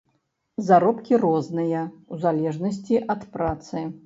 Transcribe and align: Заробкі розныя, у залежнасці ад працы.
Заробкі 0.69 1.19
розныя, 1.25 1.83
у 2.15 2.19
залежнасці 2.25 3.03
ад 3.17 3.21
працы. 3.37 3.87